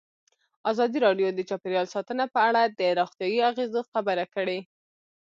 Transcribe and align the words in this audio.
ازادي 0.71 0.97
راډیو 1.05 1.27
د 1.33 1.39
چاپیریال 1.49 1.87
ساتنه 1.95 2.25
په 2.33 2.39
اړه 2.47 2.61
د 2.79 2.81
روغتیایي 2.99 3.39
اغېزو 3.49 3.81
خبره 3.91 4.25
کړې. 4.35 4.59